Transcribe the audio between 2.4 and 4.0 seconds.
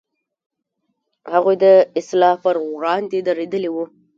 پر وړاندې درېدلي و.